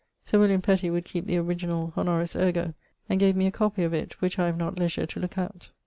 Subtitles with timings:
[0.23, 2.73] Sir William Petty would keepe the originall honoris ergo
[3.07, 5.69] and gave me a copie of it, which I have not leisure to looke out.